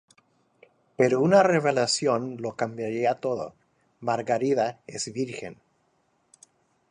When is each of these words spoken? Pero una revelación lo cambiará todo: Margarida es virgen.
Pero 0.97 1.19
una 1.19 1.43
revelación 1.43 2.37
lo 2.41 2.55
cambiará 2.55 3.19
todo: 3.19 3.53
Margarida 3.99 4.81
es 4.87 5.13
virgen. 5.13 5.57